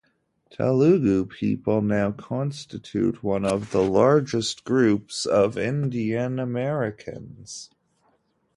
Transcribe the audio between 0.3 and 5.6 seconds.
Telugu people now constitute one of the largest groups of